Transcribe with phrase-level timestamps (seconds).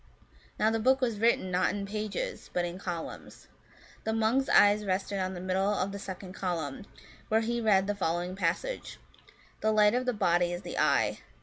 [0.57, 3.47] Now the book was written, not in pages, but in columns.
[4.03, 6.87] The monk's eyes rested on the middle of the second column,
[7.29, 11.19] where he read the following passage, * The light of the body is the eye.